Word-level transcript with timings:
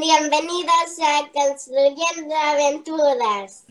Bienvenidos 0.00 0.98
a 1.02 1.28
Construyendo 1.34 2.34
Aventuras. 2.34 3.64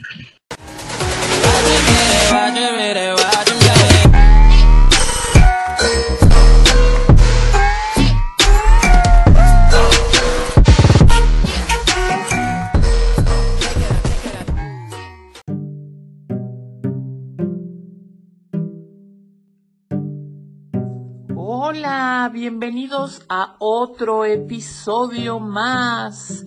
Bienvenidos 22.34 23.26
a 23.30 23.56
otro 23.60 24.26
episodio 24.26 25.40
más 25.40 26.46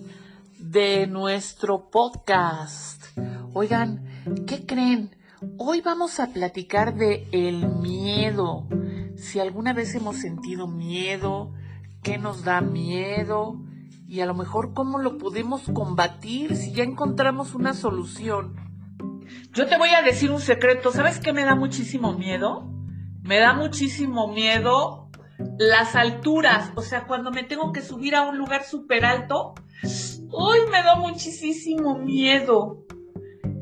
de 0.59 1.07
nuestro 1.07 1.89
podcast. 1.89 3.03
Oigan, 3.51 4.05
¿qué 4.45 4.63
creen? 4.67 5.15
Hoy 5.57 5.81
vamos 5.81 6.19
a 6.19 6.27
platicar 6.27 6.93
de 6.93 7.27
el 7.31 7.67
miedo. 7.67 8.67
Si 9.17 9.39
alguna 9.39 9.73
vez 9.73 9.95
hemos 9.95 10.17
sentido 10.17 10.67
miedo, 10.67 11.51
qué 12.03 12.19
nos 12.19 12.43
da 12.43 12.61
miedo 12.61 13.59
y 14.07 14.19
a 14.19 14.27
lo 14.27 14.35
mejor 14.35 14.75
cómo 14.75 14.99
lo 14.99 15.17
podemos 15.17 15.63
combatir 15.73 16.55
si 16.55 16.73
ya 16.73 16.83
encontramos 16.83 17.55
una 17.55 17.73
solución. 17.73 18.55
Yo 19.51 19.65
te 19.65 19.79
voy 19.79 19.89
a 19.89 20.03
decir 20.03 20.29
un 20.29 20.41
secreto, 20.41 20.91
¿sabes 20.91 21.19
qué 21.19 21.33
me 21.33 21.43
da 21.43 21.55
muchísimo 21.55 22.13
miedo? 22.13 22.69
Me 23.23 23.39
da 23.39 23.53
muchísimo 23.53 24.27
miedo 24.27 25.04
las 25.57 25.95
alturas, 25.95 26.71
o 26.75 26.81
sea, 26.81 27.05
cuando 27.07 27.31
me 27.31 27.43
tengo 27.43 27.71
que 27.71 27.81
subir 27.81 28.15
a 28.15 28.23
un 28.23 28.37
lugar 28.37 28.63
súper 28.65 29.05
alto, 29.05 29.53
uy, 30.31 30.59
me 30.71 30.83
da 30.83 30.95
muchísimo 30.95 31.97
miedo. 31.97 32.85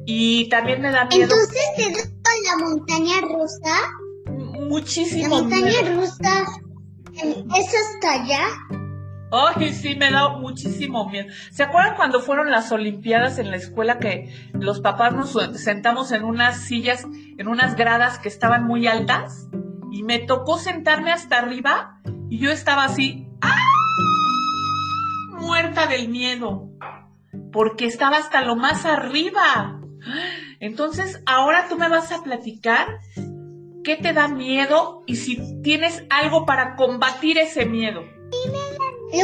Y 0.06 0.50
también 0.50 0.81
me 0.81 0.92
da 0.92 1.06
miedo. 1.06 1.23
Entonces 1.23 1.61
te 1.78 1.92
da 1.92 2.58
la 2.58 2.66
montaña 2.66 3.22
rusa. 3.22 4.67
Muchísimo 4.67 5.36
La 5.36 5.42
montaña 5.42 5.81
miedo. 5.81 6.02
rusa, 6.02 6.45
¿es 7.14 7.67
hasta 7.67 8.23
allá? 8.23 8.48
Ay, 9.31 9.73
sí, 9.73 9.95
me 9.95 10.11
da 10.11 10.38
muchísimo 10.38 11.09
miedo. 11.09 11.28
¿Se 11.52 11.64
acuerdan 11.64 11.95
cuando 11.95 12.20
fueron 12.22 12.52
las 12.52 12.72
Olimpiadas 12.72 13.39
en 13.39 13.50
la 13.50 13.58
escuela 13.58 13.98
que 13.98 14.31
los 14.53 14.80
papás 14.80 15.14
nos 15.14 15.31
sentamos 15.59 16.11
en 16.11 16.23
unas 16.23 16.61
sillas, 16.66 17.05
en 17.38 17.48
unas 17.48 17.76
gradas 17.76 18.20
que 18.20 18.30
estaban 18.30 18.66
muy 18.66 18.86
altas? 18.88 19.48
Y 19.94 20.02
me 20.02 20.17
tocó 20.17 20.58
sentarme 20.58 21.11
hasta 21.11 21.38
arriba 21.38 22.02
y 22.27 22.39
yo 22.39 22.49
estaba 22.49 22.83
así, 22.86 23.27
¡ah! 23.41 23.55
muerta 25.30 25.86
del 25.86 26.09
miedo, 26.09 26.67
porque 27.52 27.86
estaba 27.86 28.17
hasta 28.17 28.41
lo 28.41 28.55
más 28.55 28.86
arriba. 28.86 29.80
Entonces, 30.59 31.21
ahora 31.27 31.67
tú 31.69 31.77
me 31.77 31.89
vas 31.89 32.11
a 32.11 32.23
platicar 32.23 33.02
qué 33.83 33.95
te 33.95 34.14
da 34.14 34.27
miedo 34.27 35.03
y 35.05 35.17
si 35.17 35.61
tienes 35.61 36.03
algo 36.09 36.47
para 36.47 36.75
combatir 36.75 37.38
ese 37.38 37.67
miedo. 37.67 38.02
Lo- 38.02 38.09
que 39.11 39.23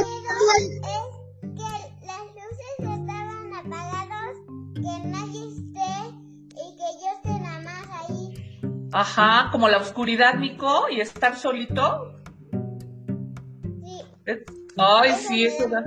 Ajá, 8.91 9.49
como 9.51 9.69
la 9.69 9.77
oscuridad, 9.77 10.35
Nico, 10.35 10.89
y 10.89 10.99
estar 11.01 11.35
solito. 11.35 12.15
Sí. 13.83 14.01
Ay, 14.77 15.11
sí, 15.13 15.45
eso 15.45 15.67
da. 15.67 15.83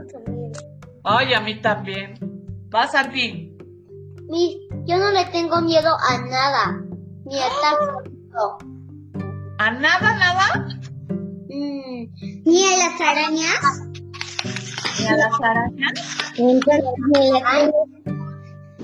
Ay, 1.04 1.34
a 1.34 1.40
mí 1.40 1.60
también. 1.60 2.14
Vas 2.70 2.94
a 2.94 3.10
ti. 3.10 3.56
Miss, 4.28 4.56
yo 4.86 4.98
no 4.98 5.10
le 5.10 5.24
tengo 5.26 5.60
miedo 5.62 5.90
a 6.08 6.18
nada, 6.18 6.80
ni 7.26 7.38
a 7.38 7.46
estar 7.48 7.74
solito. 7.92 8.58
¿A 9.58 9.70
nada, 9.72 10.14
nada? 10.16 10.68
Mm, 11.48 12.06
ni 12.44 12.64
a 12.64 12.76
las 12.78 13.00
arañas. 13.00 13.82
¿Ni 15.00 15.06
a 15.06 15.16
las 15.16 15.40
arañas? 15.40 15.92
Ni 16.38 16.60
a 17.40 17.70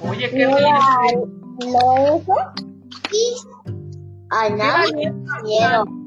Oye, 0.03 0.31
qué 0.31 0.37
bien. 0.37 0.53
lo 1.72 2.16
eso. 2.16 2.34
Y 3.10 3.34
a 4.31 4.50
nada 4.50 4.84
Qué 4.87 5.11
valiente. 5.25 5.99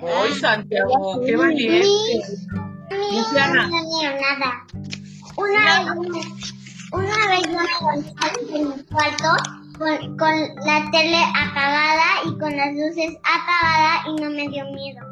Ay, 0.00 0.32
Santiago, 0.34 1.20
qué 1.24 1.36
valiente. 1.36 2.22
Luciana. 2.90 3.66
No 3.66 3.78
tenía 3.78 4.10
nada. 4.20 4.66
Una 5.36 5.94
vez, 5.94 6.26
una 6.92 7.28
vez 7.28 7.42
yo 7.46 7.58
me 8.50 8.58
en 8.58 8.68
mi 8.68 8.84
cuarto 8.84 9.30
con, 9.78 10.16
con 10.16 10.34
la 10.64 10.88
tele 10.90 11.18
apagada 11.34 12.22
y 12.26 12.38
con 12.38 12.56
las 12.56 12.72
luces 12.72 13.16
apagadas 13.22 14.06
y 14.06 14.22
no 14.22 14.30
me 14.30 14.48
dio 14.48 14.64
miedo. 14.72 15.08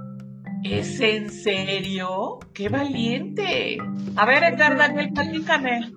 ¿Es 0.65 1.01
en 1.01 1.31
serio? 1.31 2.39
¡Qué 2.53 2.69
valiente! 2.69 3.79
A 4.17 4.27
ver, 4.27 4.43
Edgar 4.43 4.77
Daniel, 4.77 5.13
platícame. 5.13 5.93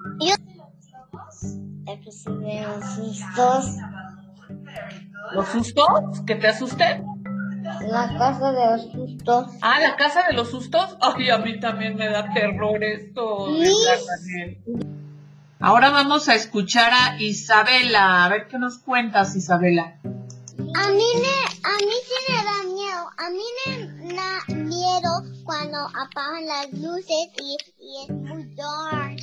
Recibí 1.86 2.60
los 2.62 2.86
sustos. 2.94 3.78
¿Los 5.34 5.48
sustos? 5.50 5.88
¿Que 6.26 6.36
te 6.36 6.48
asusten? 6.48 7.06
La 7.82 8.16
casa 8.18 8.52
de 8.52 8.66
los 8.66 8.92
sustos. 8.92 9.46
Ah, 9.62 9.80
la 9.80 9.96
casa 9.96 10.24
de 10.28 10.34
los 10.34 10.50
sustos. 10.50 10.98
Ay, 11.02 11.30
a 11.30 11.38
mí 11.38 11.60
también 11.60 11.96
me 11.96 12.10
da 12.10 12.34
terror 12.34 12.84
esto. 12.84 13.48
Ahora 15.60 15.90
vamos 15.90 16.30
a 16.30 16.36
escuchar 16.36 16.92
a 16.94 17.22
Isabela. 17.22 18.26
A 18.26 18.30
ver 18.30 18.48
qué 18.48 18.58
nos 18.58 18.80
cuentas, 18.80 19.36
Isabela. 19.36 20.00
A 20.04 20.88
mí, 20.92 21.06
me, 21.16 21.70
a 21.70 21.78
mí 21.78 21.96
sí 22.06 22.16
me 22.28 22.44
da 22.44 22.64
miedo. 22.64 23.10
A 23.18 23.30
mí 23.30 23.44
me 23.66 24.14
da 24.16 24.56
miedo 24.56 25.44
cuando 25.44 25.78
apagan 25.80 26.46
las 26.48 26.72
luces 26.74 27.30
y, 27.42 27.58
y 27.80 28.04
es 28.04 28.10
muy 28.10 28.56
dark. 28.56 29.20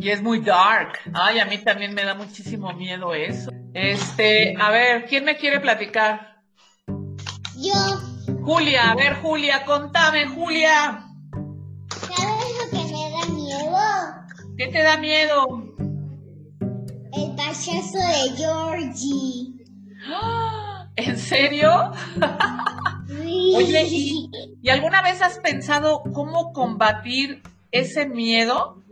Y 0.00 0.08
es 0.08 0.22
muy 0.22 0.40
dark. 0.40 0.98
Ay, 1.12 1.40
a 1.40 1.44
mí 1.44 1.58
también 1.58 1.94
me 1.94 2.04
da 2.04 2.14
muchísimo 2.14 2.72
miedo 2.72 3.12
eso. 3.12 3.50
Este, 3.74 4.54
a 4.58 4.70
ver, 4.70 5.06
¿quién 5.06 5.24
me 5.24 5.36
quiere 5.36 5.60
platicar? 5.60 6.42
Yo, 7.56 7.74
Julia, 8.42 8.90
a 8.90 8.94
ver, 8.96 9.14
Julia, 9.16 9.64
contame, 9.64 10.26
Julia. 10.26 11.06
¿sabes 11.90 12.56
lo 12.58 12.70
que 12.70 12.84
me 12.92 13.10
da 13.10 13.26
miedo? 13.28 13.76
¿Qué 14.56 14.66
te 14.68 14.82
da 14.82 14.96
miedo? 14.96 15.46
El 17.12 17.36
payaso 17.36 17.98
de 17.98 18.36
Georgie. 18.36 19.54
¿En 20.96 21.18
serio? 21.18 21.92
Oye, 23.56 23.84
¿y, 23.88 24.30
y 24.62 24.68
alguna 24.68 25.00
vez 25.02 25.22
has 25.22 25.38
pensado 25.38 26.02
cómo 26.12 26.52
combatir 26.52 27.42
ese 27.70 28.06
miedo? 28.06 28.82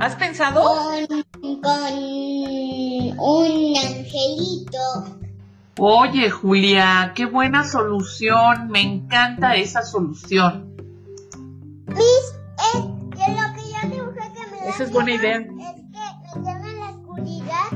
¿Has 0.00 0.16
pensado? 0.16 0.60
con, 0.60 1.62
con 1.62 1.94
un 3.16 3.76
angelito. 3.76 4.78
Oye, 5.78 6.30
Julia, 6.30 7.12
qué 7.14 7.26
buena 7.26 7.64
solución. 7.64 8.68
Me 8.70 8.80
encanta 8.80 9.54
esa 9.54 9.82
solución. 9.82 10.74
Miss, 11.86 12.34
es 12.74 12.82
que 12.82 13.32
lo 13.32 13.54
que 13.54 13.62
yo 13.70 13.90
dibujé 13.90 14.32
que 14.32 14.50
me 14.50 14.68
Esa 14.68 14.84
es 14.84 14.92
buena 14.92 15.12
idea. 15.12 15.38
Es 15.38 15.46
que 15.46 16.38
meterme 16.38 16.70
en 16.70 16.80
la 16.80 16.90
oscuridad, 16.90 17.70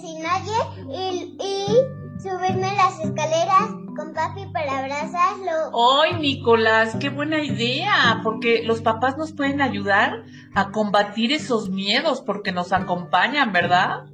sin 0.00 0.22
nadie, 0.22 0.56
y, 0.90 1.36
y 1.40 2.20
subirme 2.20 2.74
las 2.76 2.98
escaleras 2.98 3.70
con 3.96 4.14
papi 4.14 4.46
para 4.52 4.78
abrazarlo. 4.78 6.00
Ay, 6.00 6.14
Nicolás, 6.20 6.96
qué 6.98 7.10
buena 7.10 7.42
idea, 7.42 8.20
porque 8.22 8.62
los 8.64 8.80
papás 8.80 9.16
nos 9.16 9.32
pueden 9.32 9.60
ayudar 9.60 10.24
a 10.54 10.70
combatir 10.70 11.32
esos 11.32 11.70
miedos 11.70 12.20
porque 12.22 12.52
nos 12.52 12.72
acompañan, 12.72 13.52
¿verdad? 13.52 14.06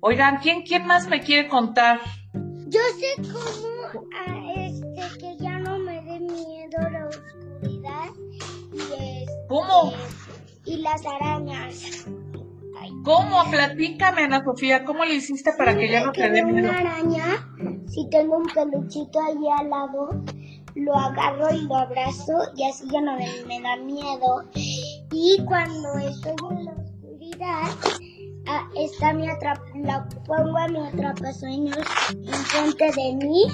Oigan, 0.00 0.38
¿quién, 0.38 0.62
quién 0.62 0.86
más 0.86 1.08
me 1.08 1.20
quiere 1.20 1.48
contar? 1.48 2.00
Yo 2.66 2.80
sé 2.98 3.22
cómo 3.22 4.04
ah, 4.26 4.52
este, 4.56 5.18
que 5.18 5.36
ya 5.38 5.58
no 5.58 5.78
me 5.78 6.02
dé 6.02 6.20
miedo 6.20 6.78
la 6.90 7.06
oscuridad 7.06 8.10
y, 8.72 8.80
este, 8.80 9.26
¿Cómo? 9.48 9.92
y 10.66 10.76
las 10.78 11.06
arañas. 11.06 12.06
¿Cómo? 13.02 13.50
Platícame, 13.50 14.24
Ana 14.24 14.44
Sofía, 14.44 14.84
¿cómo 14.84 15.04
le 15.04 15.14
hiciste 15.14 15.52
para 15.56 15.76
que 15.76 15.90
ya 15.90 16.04
no 16.04 16.12
te 16.12 16.28
dé 16.28 16.42
miedo? 16.42 16.68
una 16.68 16.78
araña, 16.78 17.48
si 17.86 18.08
tengo 18.10 18.38
un 18.38 18.46
peluchito 18.46 19.20
ahí 19.20 19.48
al 19.58 19.70
lado, 19.70 20.22
lo 20.74 20.94
agarro 20.94 21.54
y 21.54 21.62
lo 21.62 21.76
abrazo 21.76 22.32
y 22.56 22.64
así 22.64 22.84
ya 22.90 23.00
no 23.00 23.16
me, 23.16 23.26
me 23.46 23.60
da 23.60 23.76
miedo. 23.76 24.44
Y 25.16 25.38
cuando 25.44 25.96
estoy 25.98 26.34
en 26.50 26.64
la 26.64 26.72
oscuridad, 26.72 27.62
ah, 28.48 28.68
está 28.76 29.12
mi 29.12 29.26
la 29.26 30.08
pongo 30.26 30.58
a 30.58 30.66
mi 30.66 30.80
atrapasueños 30.80 31.78
enfrente 32.10 32.90
de 32.96 33.14
mí 33.24 33.44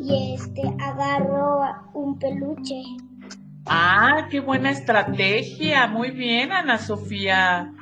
y 0.00 0.34
este 0.34 0.62
agarro 0.80 1.62
un 1.94 2.16
peluche. 2.18 2.82
Ah, 3.66 4.28
qué 4.30 4.38
buena 4.38 4.70
estrategia. 4.70 5.88
Muy 5.88 6.12
bien, 6.12 6.52
Ana 6.52 6.78
Sofía. 6.78 7.72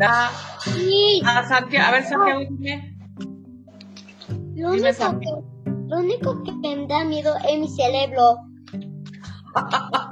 Ah, 0.00 0.30
Sí, 0.64 1.22
ah, 1.26 1.44
Santiago, 1.46 1.88
a 1.88 1.90
ver, 1.92 2.04
Santiago, 2.04 2.40
dime. 2.48 2.96
lo 4.54 4.70
Dime, 4.72 4.94
único, 4.94 5.20
que, 5.20 5.30
lo 5.88 5.98
único 5.98 6.42
que 6.42 6.52
me 6.52 6.86
da 6.86 7.04
miedo 7.04 7.34
es 7.46 7.60
mi 7.60 7.68
cerebro. 7.68 8.38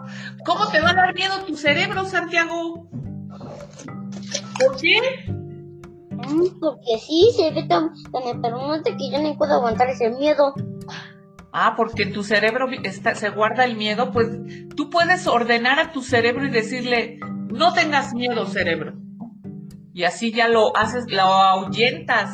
¿Cómo 0.45 0.69
te 0.71 0.81
va 0.81 0.91
a 0.91 0.95
dar 0.95 1.15
miedo 1.15 1.45
tu 1.47 1.57
cerebro, 1.57 2.05
Santiago? 2.05 2.89
¿Por 4.59 4.77
qué? 4.81 4.99
Mm, 6.11 6.61
Porque 6.61 6.99
sí, 7.07 7.31
se 7.37 7.51
ve 7.53 7.65
tan, 7.65 7.91
tan 8.13 8.23
que 8.97 9.11
yo 9.11 9.21
no 9.23 9.37
puedo 9.37 9.55
aguantar 9.55 9.89
ese 9.89 10.11
miedo. 10.11 10.55
Ah, 11.53 11.75
porque 11.77 12.05
en 12.05 12.13
tu 12.13 12.23
cerebro 12.25 12.67
está- 12.83 13.15
se 13.15 13.29
guarda 13.31 13.65
el 13.65 13.77
miedo, 13.77 14.11
pues 14.11 14.29
tú 14.77 14.89
puedes 14.89 15.27
ordenar 15.27 15.79
a 15.79 15.93
tu 15.93 16.01
cerebro 16.03 16.47
y 16.47 16.51
decirle, 16.51 17.19
no 17.51 17.73
tengas 17.75 18.15
miedo, 18.15 18.47
cerebro. 18.47 18.95
Y 19.93 20.05
así 20.05 20.33
ya 20.33 20.49
lo 20.49 20.75
haces, 20.77 21.05
lo 21.11 21.23
ahuyentas. 21.23 22.31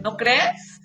¿No 0.00 0.16
crees? 0.16 0.80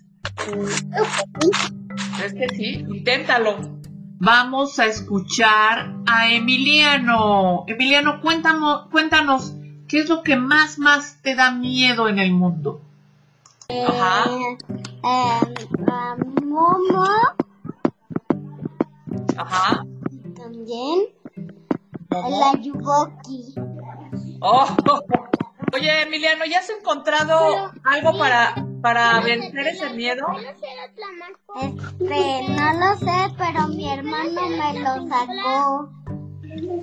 ¿Crees 2.18 2.34
que 2.36 2.50
sí? 2.56 2.86
Inténtalo. 2.88 3.77
Vamos 4.20 4.80
a 4.80 4.86
escuchar 4.86 5.94
a 6.08 6.32
Emiliano. 6.32 7.66
Emiliano, 7.68 8.20
cuéntanos, 8.20 8.88
cuéntanos, 8.90 9.54
¿qué 9.88 10.00
es 10.00 10.10
lo 10.10 10.24
que 10.24 10.36
más, 10.36 10.80
más 10.80 11.22
te 11.22 11.36
da 11.36 11.52
miedo 11.52 12.08
en 12.10 12.18
el 12.18 12.32
mundo? 12.32 12.82
Ajá. 13.70 14.30
Eh, 15.04 15.40
a 15.88 16.16
Momo 16.44 17.06
Ajá. 19.38 19.86
también. 20.36 21.06
La 22.10 22.54
Yuboki. 22.60 23.54
Oh, 24.42 24.66
Oye, 25.74 26.02
Emiliano, 26.02 26.46
¿ya 26.46 26.60
has 26.60 26.70
encontrado 26.70 27.72
algo 27.84 28.18
para, 28.18 28.56
para 28.88 29.20
vencer 29.20 29.68
ese 29.68 29.90
miedo? 29.90 30.26
Este, 31.62 32.50
no 32.50 32.74
lo 32.74 32.96
sé, 32.98 33.34
pero 33.38 33.68
mi 33.68 33.92
hermano 33.92 34.42
me 34.48 34.80
lo 34.80 35.08
sacó. 35.10 35.90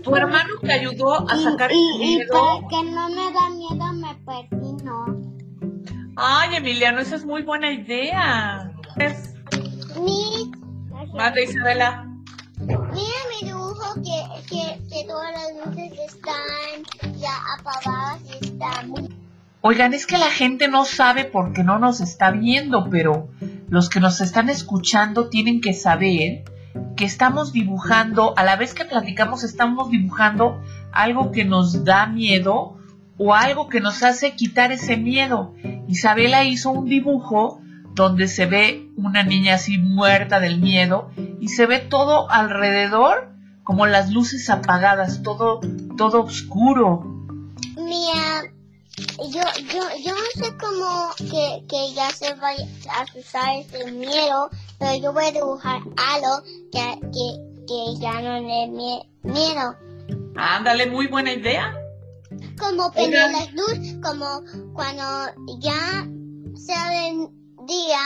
¿Tu 0.02 0.14
hermano 0.14 0.50
te 0.60 0.72
ayudó 0.72 1.26
a 1.30 1.34
Y, 1.34 1.44
sacar 1.44 1.72
y, 1.72 1.76
y 1.76 2.16
miedo? 2.16 2.30
para 2.30 2.68
que 2.68 2.90
no 2.90 3.08
me 3.08 3.32
da 3.32 3.48
miedo 3.50 3.92
me 3.94 4.14
persino. 4.26 5.06
Ay, 6.16 6.56
Emiliano, 6.56 7.00
esa 7.00 7.16
es 7.16 7.24
muy 7.24 7.42
buena 7.42 7.72
idea. 7.72 8.70
Es... 8.96 9.34
Mi, 9.98 10.52
Manda, 11.14 11.40
Isabela. 11.40 12.06
Mira 12.58 13.20
mi 13.30 13.46
dibujo 13.48 13.94
que, 13.94 14.44
que, 14.50 14.78
que 14.90 15.04
todas 15.08 15.32
las 15.32 15.66
luces 15.66 15.92
están 16.06 17.14
ya 17.18 17.32
apagadas 17.58 18.20
y 18.42 18.44
están 18.44 18.90
muy... 18.90 19.23
Oigan, 19.66 19.94
es 19.94 20.06
que 20.06 20.18
la 20.18 20.30
gente 20.30 20.68
no 20.68 20.84
sabe 20.84 21.24
porque 21.24 21.64
no 21.64 21.78
nos 21.78 22.02
está 22.02 22.30
viendo, 22.30 22.90
pero 22.90 23.30
los 23.70 23.88
que 23.88 23.98
nos 23.98 24.20
están 24.20 24.50
escuchando 24.50 25.30
tienen 25.30 25.62
que 25.62 25.72
saber 25.72 26.44
que 26.96 27.06
estamos 27.06 27.54
dibujando, 27.54 28.34
a 28.36 28.44
la 28.44 28.56
vez 28.56 28.74
que 28.74 28.84
platicamos, 28.84 29.42
estamos 29.42 29.90
dibujando 29.90 30.60
algo 30.92 31.32
que 31.32 31.46
nos 31.46 31.82
da 31.82 32.04
miedo 32.04 32.76
o 33.16 33.34
algo 33.34 33.70
que 33.70 33.80
nos 33.80 34.02
hace 34.02 34.32
quitar 34.36 34.70
ese 34.70 34.98
miedo. 34.98 35.54
Isabela 35.88 36.44
hizo 36.44 36.70
un 36.70 36.84
dibujo 36.84 37.62
donde 37.94 38.28
se 38.28 38.44
ve 38.44 38.90
una 38.98 39.22
niña 39.22 39.54
así 39.54 39.78
muerta 39.78 40.40
del 40.40 40.60
miedo 40.60 41.10
y 41.40 41.48
se 41.48 41.64
ve 41.64 41.78
todo 41.78 42.30
alrededor 42.30 43.32
como 43.62 43.86
las 43.86 44.12
luces 44.12 44.50
apagadas, 44.50 45.22
todo, 45.22 45.60
todo 45.96 46.22
oscuro. 46.22 47.02
Mira, 47.78 48.53
yo, 48.96 49.42
yo, 49.72 49.82
yo 50.04 50.14
no 50.14 50.44
sé 50.44 50.56
cómo 50.58 51.10
que, 51.18 51.64
que 51.68 51.92
ya 51.94 52.10
se 52.10 52.32
va 52.34 52.50
a 52.50 53.18
usar 53.18 53.56
ese 53.56 53.90
miedo, 53.90 54.50
pero 54.78 54.94
yo 54.96 55.12
voy 55.12 55.24
a 55.24 55.32
dibujar 55.32 55.80
algo 55.96 56.42
que, 56.70 57.00
que, 57.12 57.66
que 57.66 58.00
ya 58.00 58.20
no 58.20 58.40
le 58.40 58.68
mie- 58.68 59.08
miedo. 59.22 59.74
Ándale, 60.36 60.86
muy 60.90 61.06
buena 61.06 61.32
idea. 61.32 61.74
Como 62.58 62.90
prender 62.92 63.30
las 63.32 63.52
luces, 63.52 63.96
como 64.02 64.42
cuando 64.74 65.02
ya 65.60 66.06
salen 66.56 67.30
día, 67.66 67.98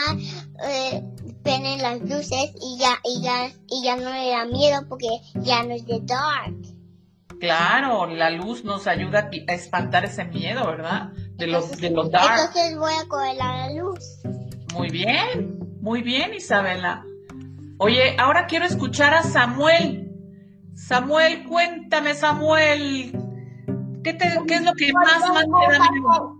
eh, 0.64 1.02
prenden 1.42 1.82
las 1.82 2.00
luces 2.00 2.50
y 2.60 2.78
ya, 2.78 2.98
y 3.04 3.20
ya, 3.22 3.50
y 3.68 3.82
ya 3.84 3.96
no 3.96 4.10
le 4.10 4.30
da 4.30 4.44
miedo 4.46 4.80
porque 4.88 5.08
ya 5.42 5.62
no 5.64 5.74
es 5.74 5.84
de 5.86 6.00
dark. 6.02 6.54
Claro, 7.40 8.06
la 8.06 8.30
luz 8.30 8.64
nos 8.64 8.86
ayuda 8.86 9.30
a 9.48 9.52
espantar 9.52 10.04
ese 10.04 10.24
miedo, 10.24 10.66
¿verdad? 10.66 11.12
De 11.36 11.46
los 11.46 11.70
de 11.78 11.90
los 11.90 12.10
dark. 12.10 12.32
Entonces 12.38 12.76
voy 12.78 12.92
a 12.92 13.06
coger 13.08 13.36
la 13.36 13.72
luz. 13.74 13.98
Muy 14.74 14.90
bien, 14.90 15.58
muy 15.80 16.02
bien, 16.02 16.34
Isabela. 16.34 17.04
Oye, 17.78 18.16
ahora 18.18 18.46
quiero 18.46 18.64
escuchar 18.64 19.14
a 19.14 19.22
Samuel. 19.22 20.10
Samuel, 20.74 21.44
cuéntame, 21.44 22.14
Samuel. 22.14 23.12
¿Qué, 24.02 24.14
te- 24.14 24.38
qué 24.46 24.54
es 24.56 24.62
lo 24.62 24.72
que 24.74 24.92
más, 24.92 25.20
más 25.20 25.44
te 25.44 25.72
da 25.78 25.90
miedo? 25.90 26.34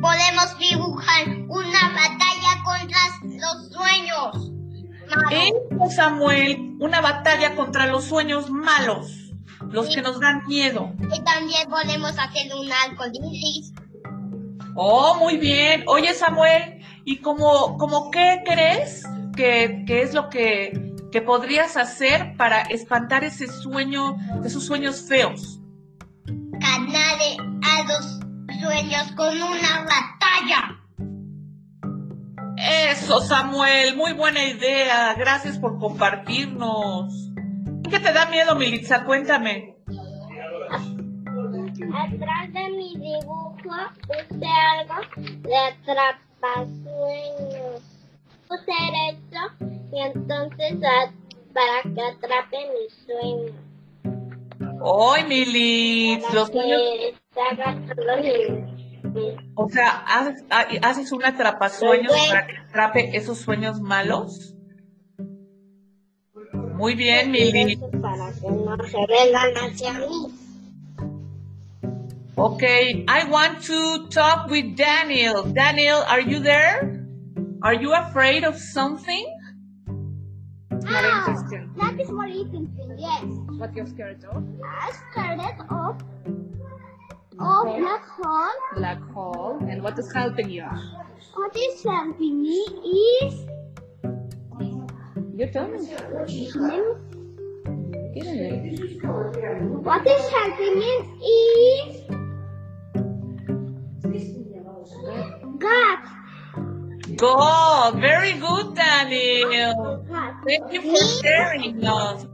Podemos 0.00 0.58
dibujar 0.58 1.28
una 1.48 1.88
batalla 1.94 2.62
contra 2.64 2.98
los 3.38 3.70
sueños. 3.70 4.50
malos. 5.16 5.32
Eso, 5.32 5.90
Samuel, 5.94 6.76
una 6.80 7.00
batalla 7.00 7.54
contra 7.54 7.86
los 7.86 8.04
sueños 8.04 8.50
malos, 8.50 9.21
los 9.70 9.94
que 9.94 10.02
nos 10.02 10.20
dan 10.20 10.42
miedo. 10.46 10.92
Y 11.00 11.20
también 11.22 11.68
podemos 11.68 12.18
hacer 12.18 12.52
un 12.54 12.70
arco 12.72 13.04
iris. 13.12 13.72
Oh, 14.74 15.16
muy 15.16 15.36
bien. 15.36 15.84
Oye, 15.86 16.14
Samuel, 16.14 16.80
¿y 17.04 17.18
como, 17.18 17.76
como 17.78 18.10
qué 18.10 18.42
crees 18.44 19.04
que, 19.36 19.84
que 19.86 20.02
es 20.02 20.14
lo 20.14 20.28
que, 20.30 20.94
que 21.10 21.20
podrías 21.20 21.76
hacer 21.76 22.36
para 22.36 22.62
espantar 22.62 23.24
ese 23.24 23.46
sueño, 23.46 24.16
esos 24.44 24.64
sueños 24.64 25.02
feos? 25.06 25.60
Ganarle 26.26 27.36
a 27.62 27.82
los 27.84 28.20
sueños 28.60 29.12
con 29.16 29.34
una 29.40 29.84
batalla. 29.84 30.78
Eso, 32.56 33.20
Samuel, 33.20 33.96
muy 33.96 34.12
buena 34.12 34.44
idea. 34.44 35.14
Gracias 35.14 35.58
por 35.58 35.78
compartirnos. 35.78 37.32
¿Qué 37.92 38.00
te 38.00 38.12
da 38.12 38.26
miedo, 38.26 38.56
Militza? 38.56 39.04
Cuéntame. 39.04 39.76
Atrás 41.94 42.50
de 42.52 42.70
mi 42.70 42.96
dibujo 42.96 43.54
puse 44.06 44.46
algo 44.46 44.94
de 45.42 45.56
atrapasueños. 45.56 47.82
Puse 48.48 48.72
esto 49.10 49.40
y 49.92 50.00
entonces 50.00 50.78
para 51.52 51.82
que 51.82 52.00
atrape 52.00 52.56
mis 52.72 52.94
sueños. 53.04 53.52
¡Ay, 55.14 55.24
Militz! 55.24 56.32
Los 56.32 56.48
sueños, 56.48 56.80
o 59.54 59.68
sea, 59.68 59.90
haces, 60.08 60.44
ha- 60.50 60.66
haces 60.88 61.12
un 61.12 61.24
atrapasueños 61.26 62.10
para 62.28 62.46
que 62.46 62.56
atrape 62.56 63.14
esos 63.16 63.36
sueños 63.38 63.80
malos. 63.82 64.54
Muy 66.74 66.94
bien, 66.94 67.30
Militz. 67.30 67.80
besos 67.80 68.00
para 68.00 68.32
que 68.32 68.50
no 68.50 68.76
se 68.84 69.06
vengan 69.06 69.54
hacia 69.56 69.92
mí. 69.94 70.32
Okay, 72.36 73.04
I 73.08 73.24
want 73.30 73.62
to 73.66 74.08
talk 74.08 74.50
with 74.50 74.76
Daniel. 74.76 75.44
Daniel, 75.44 76.02
are 76.08 76.20
you 76.20 76.40
there? 76.40 77.06
Are 77.62 77.74
you 77.74 77.94
afraid 77.94 78.44
of 78.44 78.56
something? 78.56 79.26
Ah, 80.86 81.26
that 81.76 82.00
is 82.00 82.10
what 82.10 82.28
you 82.30 82.44
can 82.46 82.66
think, 82.74 82.98
yes. 82.98 83.22
What 83.58 83.74
you're 83.74 83.86
scared 83.86 84.24
of? 84.24 84.42
I 84.64 84.90
started 85.12 85.62
off 85.70 86.02
of 87.38 87.78
black 87.78 88.04
hole. 88.04 88.50
Black 88.74 89.00
hole. 89.12 89.58
And 89.68 89.82
what 89.82 89.98
is 89.98 90.12
helping 90.12 90.50
you? 90.50 90.64
What 91.34 91.56
is 91.56 91.84
helping 91.84 92.42
me 92.42 92.58
is 93.22 93.46
You 95.42 95.48
tell 95.48 95.66
me. 95.66 95.78
Get 98.14 98.26
it. 98.26 99.02
what 99.82 100.06
is 100.06 100.28
helping 100.30 100.78
me 100.78 100.92
is 101.26 102.06
God. 105.58 105.98
God, 107.16 107.98
very 107.98 108.34
good, 108.34 108.76
Daniel. 108.76 110.06
Thank 110.46 110.72
you 110.74 110.82
for 110.82 111.02
sharing 111.18 111.84
us. 111.86 112.24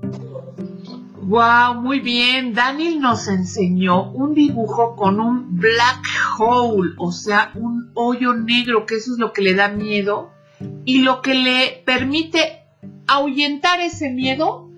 Wow, 1.17 1.81
muy 1.81 2.00
bien. 2.00 2.53
Daniel 2.53 3.00
nos 3.00 3.27
enseñó 3.29 4.12
un 4.12 4.35
dibujo 4.35 4.97
con 4.97 5.19
un 5.19 5.57
black 5.57 6.05
hole, 6.38 6.91
o 6.99 7.11
sea, 7.11 7.53
un 7.55 7.91
hoyo 7.95 8.35
negro, 8.35 8.85
que 8.85 8.97
eso 8.97 9.15
es 9.15 9.19
lo 9.19 9.33
que 9.33 9.41
le 9.41 9.55
da 9.55 9.69
miedo 9.69 10.31
y 10.85 11.00
lo 11.00 11.23
que 11.23 11.33
le 11.33 11.83
permite 11.87 12.67
ahuyentar 13.09 13.81
ese 13.81 14.11
miedo 14.11 14.71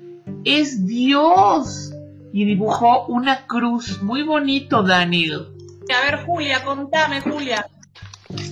es 0.45 0.87
Dios. 0.87 1.93
Y 2.33 2.45
dibujó 2.45 3.07
una 3.07 3.45
cruz. 3.47 4.01
Muy 4.03 4.23
bonito, 4.23 4.85
Daniel. 4.85 5.49
A 5.93 6.01
ver, 6.05 6.25
Julia, 6.25 6.63
contame, 6.65 7.21
Julia. 7.21 7.67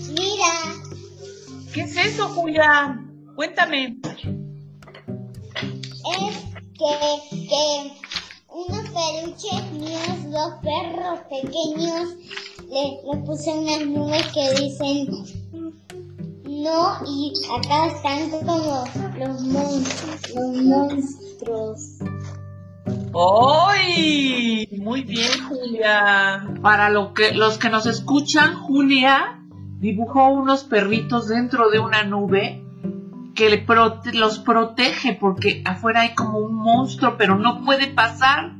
Mira, 0.09 0.51
¿Qué 1.73 1.83
es 1.83 1.97
eso, 1.97 2.29
Julia? 2.31 2.99
Cuéntame. 3.37 3.99
es 4.03 4.25
que, 6.77 6.91
que 7.31 7.93
unos 8.49 8.91
peluches 8.91 9.71
míos, 9.73 10.31
dos 10.31 10.55
perros 10.63 11.21
pequeños, 11.31 12.17
le, 12.69 12.99
le 13.05 13.17
puse 13.25 13.53
unas 13.53 13.87
nubes 13.87 14.27
que 14.33 14.51
dicen 14.61 15.07
no 16.63 16.99
y 17.07 17.33
acá 17.57 17.87
están 17.87 18.31
como 18.31 18.85
los 19.19 19.43
monstruos, 19.43 20.35
los 20.35 20.63
monstruos. 20.65 21.99
¡Ay! 23.69 24.69
Muy 24.81 25.03
bien, 25.03 25.31
Julia. 25.49 26.47
Para 26.63 26.91
lo 26.91 27.13
que, 27.15 27.33
los 27.33 27.59
que 27.59 27.71
nos 27.71 27.87
escuchan, 27.87 28.55
Julia 28.55 29.41
dibujó 29.81 30.29
unos 30.29 30.65
perritos 30.65 31.29
dentro 31.29 31.71
de 31.71 31.79
una 31.79 32.03
nube 32.05 32.65
que 33.35 33.51
le 33.51 33.65
prote- 33.67 34.13
los 34.15 34.39
protege 34.41 35.17
porque 35.19 35.63
afuera 35.65 36.01
hay 36.03 36.15
como 36.15 36.39
un 36.39 36.55
monstruo, 36.57 37.17
pero 37.17 37.37
no 37.39 37.65
puede 37.65 37.87
pasar 37.89 38.57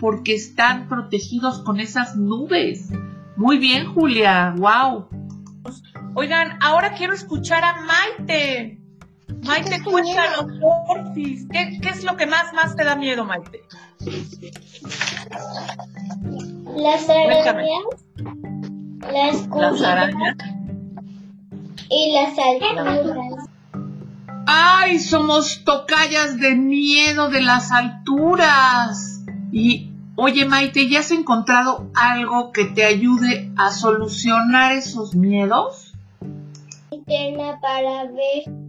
porque 0.00 0.34
están 0.34 0.88
protegidos 0.88 1.60
con 1.62 1.80
esas 1.80 2.16
nubes. 2.16 2.90
Muy 3.36 3.58
bien, 3.58 3.92
Julia. 3.92 4.54
¡Wow! 4.56 5.08
Oigan, 6.14 6.58
ahora 6.62 6.94
quiero 6.94 7.12
escuchar 7.14 7.62
a 7.64 7.76
Maite. 7.82 8.75
Maite, 9.46 9.82
cuéntanos, 9.82 10.46
porfis. 10.86 11.46
¿Qué, 11.50 11.78
¿Qué 11.80 11.88
es 11.88 12.04
lo 12.04 12.16
que 12.16 12.26
más, 12.26 12.52
más 12.52 12.74
te 12.76 12.84
da 12.84 12.96
miedo, 12.96 13.24
Maite? 13.24 13.62
Las 16.76 17.08
arañas, 17.08 17.82
la 19.00 19.32
Las 19.70 19.82
arañas. 19.82 20.36
y 21.88 22.12
las 22.12 22.38
alturas. 22.38 23.48
¡Ay! 24.46 24.98
Somos 25.00 25.64
tocallas 25.64 26.38
de 26.38 26.54
miedo 26.54 27.28
de 27.30 27.40
las 27.40 27.72
alturas. 27.72 29.22
Y, 29.52 29.90
oye, 30.16 30.44
Maite, 30.44 30.88
¿ya 30.88 31.00
has 31.00 31.10
encontrado 31.10 31.90
algo 31.94 32.52
que 32.52 32.64
te 32.66 32.84
ayude 32.84 33.50
a 33.56 33.70
solucionar 33.70 34.72
esos 34.72 35.14
miedos? 35.14 35.94
Linterna 36.90 37.58
para 37.60 38.04
ver. 38.04 38.65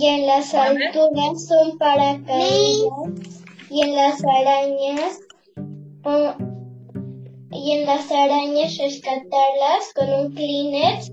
Y 0.00 0.06
en 0.06 0.26
las 0.26 0.54
alturas 0.54 1.46
son 1.46 1.76
paracaídas. 1.76 3.44
Y 3.68 3.82
en 3.82 3.94
las 3.94 4.24
arañas. 4.24 5.20
y 7.50 7.72
en 7.72 7.86
las 7.86 8.10
arañas 8.10 8.78
rescatarlas 8.78 9.92
con 9.94 10.08
un 10.08 10.34
Kleenex. 10.34 11.12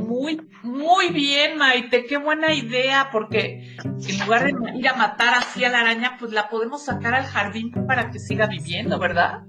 Muy, 0.00 0.40
muy 0.64 1.10
bien, 1.10 1.56
Maite, 1.56 2.04
qué 2.06 2.16
buena 2.16 2.52
idea, 2.52 3.08
porque 3.12 3.76
en 3.84 4.18
lugar 4.18 4.46
de 4.46 4.78
ir 4.78 4.88
a 4.88 4.94
matar 4.94 5.34
así 5.34 5.64
a 5.64 5.68
la 5.68 5.82
araña, 5.82 6.16
pues 6.18 6.32
la 6.32 6.48
podemos 6.48 6.84
sacar 6.84 7.14
al 7.14 7.24
jardín 7.24 7.70
para 7.86 8.10
que 8.10 8.18
siga 8.18 8.46
viviendo, 8.46 8.98
¿verdad? 8.98 9.42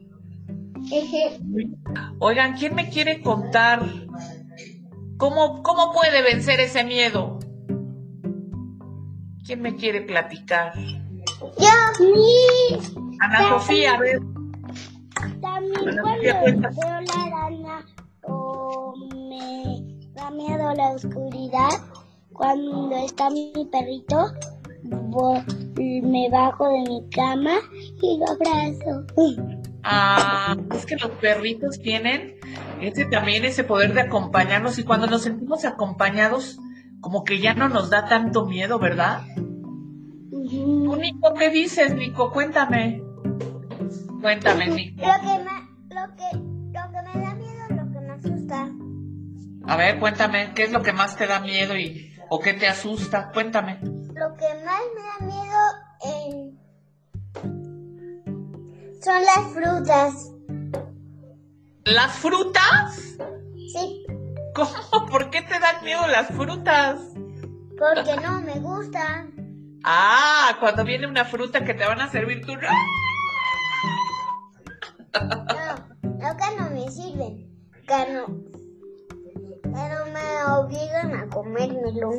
Oigan, 2.19 2.55
¿quién 2.55 2.75
me 2.75 2.89
quiere 2.91 3.23
contar 3.23 3.81
cómo, 5.17 5.63
cómo 5.63 5.91
puede 5.91 6.21
vencer 6.21 6.59
ese 6.59 6.83
miedo? 6.83 7.39
¿Quién 9.45 9.61
me 9.61 9.75
quiere 9.75 10.01
platicar? 10.01 10.73
Yo, 10.75 11.67
Ana 13.19 13.49
Sofía, 13.49 13.95
a 13.95 13.99
ver. 13.99 14.19
También 15.41 15.81
Bueno, 15.83 16.01
cuando 16.01 16.69
veo 16.69 17.01
la 17.01 17.23
araña 17.25 17.85
o 18.23 18.93
me 19.13 20.11
da 20.13 20.31
miedo 20.31 20.73
la 20.73 20.91
oscuridad, 20.91 21.71
cuando 22.31 22.95
está 23.05 23.29
mi 23.29 23.51
perrito, 23.71 24.31
me 26.03 26.29
bajo 26.29 26.69
de 26.69 26.89
mi 26.89 27.09
cama 27.09 27.55
y 28.01 28.17
lo 28.19 28.25
abrazo. 28.31 29.05
Ah, 29.83 30.55
es 30.73 30.85
que 30.85 30.95
los 30.95 31.11
perritos 31.11 31.79
tienen 31.79 32.39
ese 32.81 33.05
también 33.05 33.45
ese 33.45 33.63
poder 33.63 33.93
de 33.93 34.01
acompañarnos 34.01 34.79
y 34.79 34.83
cuando 34.83 35.07
nos 35.07 35.23
sentimos 35.23 35.65
acompañados, 35.65 36.57
como 37.03 37.25
que 37.25 37.39
ya 37.39 37.53
no 37.53 37.67
nos 37.67 37.89
da 37.89 38.05
tanto 38.07 38.45
miedo, 38.45 38.79
¿verdad? 38.79 39.23
Tú, 40.31 40.95
Nico, 40.95 41.33
¿qué 41.33 41.49
dices, 41.49 41.93
Nico? 41.93 42.31
Cuéntame. 42.31 43.03
Cuéntame, 44.21 44.67
Nico. 44.67 45.05
Lo 45.05 45.13
que, 45.19 45.43
me, 45.43 45.51
lo, 45.93 46.15
que, 46.15 46.37
lo 46.71 46.91
que 46.91 47.01
me 47.01 47.21
da 47.21 47.35
miedo 47.35 47.65
es 47.69 47.75
lo 47.75 47.91
que 47.91 47.99
me 47.99 48.13
asusta. 48.13 48.71
A 49.67 49.75
ver, 49.75 49.99
cuéntame, 49.99 50.53
¿qué 50.55 50.63
es 50.63 50.71
lo 50.71 50.81
que 50.81 50.93
más 50.93 51.17
te 51.17 51.27
da 51.27 51.41
miedo 51.41 51.77
y 51.77 52.15
o 52.29 52.39
qué 52.39 52.53
te 52.53 52.67
asusta? 52.67 53.31
Cuéntame. 53.33 53.79
Lo 53.81 54.33
que 54.37 54.47
más 54.63 54.81
me 54.95 55.01
da 55.03 55.19
miedo 55.27 55.59
eh, 56.05 56.53
son 59.03 59.21
las 59.25 59.53
frutas. 59.53 60.31
¿Las 61.83 62.13
frutas? 62.13 63.17
Sí, 63.73 64.02
¿Cómo? 64.55 65.05
¿Por 65.09 65.29
qué 65.29 65.41
te 65.41 65.59
dan 65.59 65.83
miedo 65.83 66.07
las 66.07 66.27
frutas? 66.27 66.99
porque 67.77 68.15
no 68.21 68.41
me 68.41 68.59
gustan. 68.59 69.33
Ah, 69.83 70.55
cuando 70.59 70.83
viene 70.85 71.07
una 71.07 71.25
fruta 71.25 71.65
que 71.65 71.73
te 71.73 71.85
van 71.85 71.99
a 71.99 72.09
servir 72.09 72.45
tú. 72.45 72.53
No, 72.55 72.61
no 76.01 76.37
que 76.37 76.55
no 76.57 76.69
me 76.69 76.89
sirven. 76.89 77.49
Que 77.85 78.13
no, 78.13 78.27
no 79.65 80.05
me 80.13 80.45
obligan 80.53 81.13
a 81.15 81.27
comérmelo. 81.27 82.11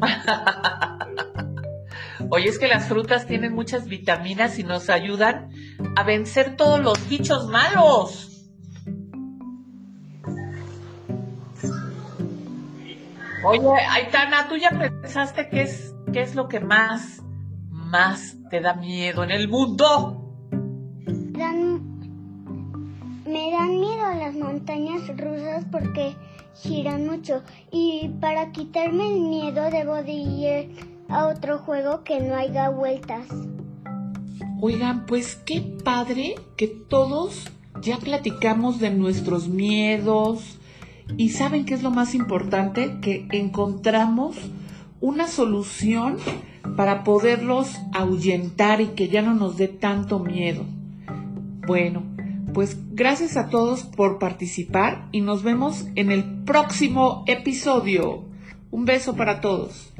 Oye, 2.30 2.48
es 2.48 2.60
que 2.60 2.68
las 2.68 2.86
frutas 2.86 3.26
tienen 3.26 3.52
muchas 3.52 3.86
vitaminas 3.86 4.60
y 4.60 4.62
nos 4.62 4.88
ayudan 4.88 5.50
a 5.96 6.04
vencer 6.04 6.54
todos 6.54 6.78
los 6.78 7.08
bichos 7.08 7.48
malos. 7.48 8.29
Oye, 13.44 13.68
Aitana, 13.90 14.48
¿tú 14.48 14.56
ya 14.56 14.70
pensaste 14.70 15.48
qué 15.48 15.62
es, 15.62 15.94
qué 16.12 16.20
es 16.22 16.34
lo 16.34 16.48
que 16.48 16.60
más, 16.60 17.22
más 17.70 18.36
te 18.50 18.60
da 18.60 18.74
miedo 18.74 19.24
en 19.24 19.30
el 19.30 19.48
mundo? 19.48 20.34
Dan- 21.00 21.80
me 23.26 23.50
dan 23.50 23.80
miedo 23.80 24.12
las 24.18 24.34
montañas 24.34 25.06
rusas 25.16 25.64
porque 25.70 26.16
giran 26.62 27.06
mucho. 27.06 27.42
Y 27.70 28.10
para 28.20 28.52
quitarme 28.52 29.14
el 29.14 29.20
miedo 29.20 29.70
debo 29.70 29.94
de 29.96 30.12
ir 30.12 30.70
a 31.08 31.26
otro 31.28 31.58
juego 31.58 32.04
que 32.04 32.20
no 32.20 32.34
haya 32.34 32.68
vueltas. 32.68 33.26
Oigan, 34.60 35.06
pues 35.06 35.36
qué 35.46 35.62
padre 35.82 36.34
que 36.58 36.66
todos 36.68 37.46
ya 37.80 37.96
platicamos 37.96 38.78
de 38.78 38.90
nuestros 38.90 39.48
miedos 39.48 40.58
y 41.16 41.30
saben 41.30 41.64
qué 41.64 41.74
es 41.74 41.82
lo 41.82 41.90
más 41.90 42.14
importante, 42.14 42.98
que 43.00 43.26
encontramos 43.32 44.36
una 45.00 45.26
solución 45.26 46.16
para 46.76 47.04
poderlos 47.04 47.80
ahuyentar 47.92 48.80
y 48.80 48.88
que 48.88 49.08
ya 49.08 49.22
no 49.22 49.34
nos 49.34 49.56
dé 49.56 49.68
tanto 49.68 50.18
miedo. 50.18 50.64
Bueno, 51.66 52.02
pues 52.52 52.78
gracias 52.92 53.36
a 53.36 53.48
todos 53.48 53.82
por 53.82 54.18
participar 54.18 55.08
y 55.12 55.20
nos 55.20 55.42
vemos 55.42 55.86
en 55.94 56.10
el 56.10 56.24
próximo 56.44 57.24
episodio. 57.26 58.24
Un 58.70 58.84
beso 58.84 59.14
para 59.16 59.40
todos. 59.40 59.92